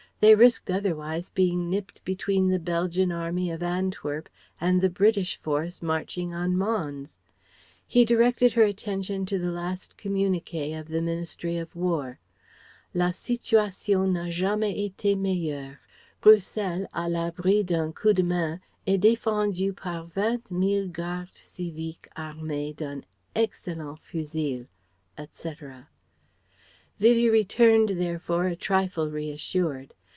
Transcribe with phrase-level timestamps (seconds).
[0.21, 4.29] They risked otherwise being nipped between the Belgian army of Antwerp
[4.61, 7.17] and the British force marching on Mons....
[7.87, 12.19] He directed her attention to the last communiqué of the Ministry of War:
[12.93, 15.79] "La situation n'a jamais été meilleure.
[16.21, 22.75] Bruxelles, à l'abri d'un coup de main, est défendue par vingt mille gardes civiques armés
[22.75, 23.01] d'un
[23.35, 24.67] excellent fusil,"
[25.17, 25.85] etc.
[26.99, 29.95] Vivie returned therefore a trifle reassured.